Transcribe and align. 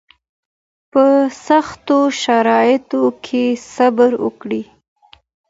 په 0.91 1.05
سختو 1.47 1.97
شرایطو 2.21 3.03
کې 3.25 3.45
صبر 3.73 4.11
وکړئ 4.23 4.63